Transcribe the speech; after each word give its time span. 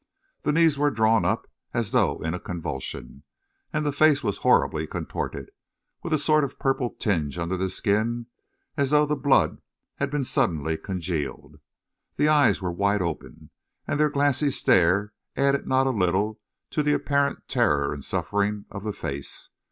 The 0.41 0.51
knees 0.51 0.79
were 0.79 0.89
drawn 0.89 1.25
up 1.25 1.45
as 1.75 1.91
though 1.91 2.23
in 2.23 2.33
a 2.33 2.39
convulsion, 2.39 3.21
and 3.71 3.85
the 3.85 3.91
face 3.91 4.23
was 4.23 4.37
horribly 4.39 4.87
contorted, 4.87 5.51
with 6.01 6.11
a 6.11 6.17
sort 6.17 6.43
of 6.43 6.57
purple 6.57 6.89
tinge 6.89 7.37
under 7.37 7.55
the 7.55 7.69
skin, 7.69 8.25
as 8.75 8.89
though 8.89 9.05
the 9.05 9.15
blood 9.15 9.61
had 9.97 10.09
been 10.09 10.23
suddenly 10.23 10.75
congealed. 10.75 11.59
The 12.15 12.29
eyes 12.29 12.63
were 12.63 12.71
wide 12.71 13.03
open, 13.03 13.51
and 13.85 13.99
their 13.99 14.09
glassy 14.09 14.49
stare 14.49 15.13
added 15.37 15.67
not 15.67 15.85
a 15.85 15.91
little 15.91 16.39
to 16.71 16.81
the 16.81 16.93
apparent 16.93 17.47
terror 17.47 17.93
and 17.93 18.03
suffering 18.03 18.65
of 18.71 18.83
the 18.83 18.93
face. 18.93 19.51